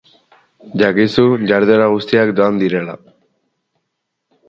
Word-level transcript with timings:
Jakizu 0.83 1.27
jarduera 1.53 1.91
guztiak 1.93 2.35
doan 2.43 2.61
direla. 2.65 3.01